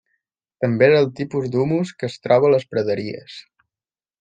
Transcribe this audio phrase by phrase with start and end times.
[0.63, 3.39] També és el tipus d'humus que es troba a les praderies.